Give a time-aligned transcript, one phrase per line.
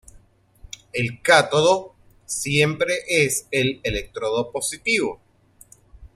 [0.93, 1.93] El cátodo
[2.25, 5.21] siempre es el electrodo positivo.